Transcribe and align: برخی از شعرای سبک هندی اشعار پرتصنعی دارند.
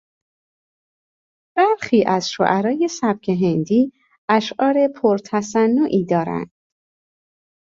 برخی 1.57 2.03
از 2.05 2.29
شعرای 2.31 2.87
سبک 2.87 3.29
هندی 3.29 3.93
اشعار 4.29 4.87
پرتصنعی 5.01 6.05
دارند. 6.05 6.51